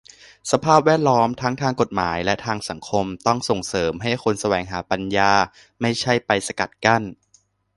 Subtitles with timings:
[0.51, 5.31] สภาพแวดล้อมทั้งทางกฎหมายและทางสังคม ต้องส่งเสริมให้คนแสวงหาปัญญา
[5.81, 7.03] ไม่ใช่ไปสกัดกั้น